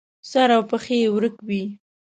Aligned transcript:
سر 0.31 0.49
او 0.57 0.61
پښې 0.69 0.95
یې 1.03 1.09
ورک 1.15 1.35
وي. 1.47 1.63